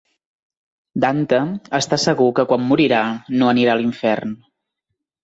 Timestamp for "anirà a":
3.53-3.81